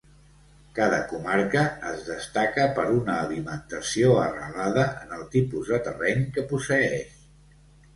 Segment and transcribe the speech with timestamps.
[0.77, 7.27] Cada comarca es destaca per una alimentació arrelada en el tipus de terreny que posseeix.